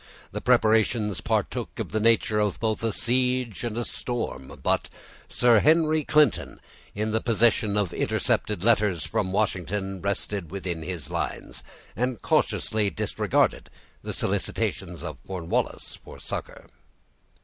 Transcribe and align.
The 0.31 0.41
preparations 0.41 1.21
partook 1.21 1.77
of 1.77 1.91
the 1.91 1.99
nature 1.99 2.39
of 2.39 2.59
both 2.59 2.83
a 2.83 2.91
siege 2.91 3.63
and 3.63 3.77
a 3.77 3.85
storm. 3.85 4.59
But 4.63 4.89
Sir 5.29 5.59
Henry 5.59 6.03
Clinton, 6.03 6.59
in 6.95 7.11
the 7.11 7.21
possession 7.21 7.77
of 7.77 7.93
intercepted 7.93 8.63
letters 8.63 9.05
from 9.05 9.31
Washington, 9.31 10.01
rested 10.01 10.49
within 10.49 10.81
his 10.81 11.11
lines, 11.11 11.61
and 11.95 12.19
cautiously 12.19 12.89
disregarded 12.89 13.69
the 14.01 14.11
solicitations 14.11 15.03
of 15.03 15.19
Cornwallis 15.27 15.99
for 16.03 16.17
succor. 16.19 16.65